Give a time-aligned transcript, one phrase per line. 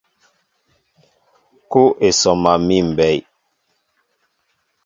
[1.71, 3.17] Kúw e sɔma míʼ mbɛy.